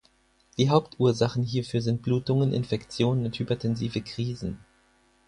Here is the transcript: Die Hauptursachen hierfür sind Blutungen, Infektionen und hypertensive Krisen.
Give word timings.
Die 0.57 0.71
Hauptursachen 0.71 1.43
hierfür 1.43 1.79
sind 1.79 2.01
Blutungen, 2.01 2.53
Infektionen 2.53 3.23
und 3.27 3.37
hypertensive 3.37 4.01
Krisen. 4.01 4.57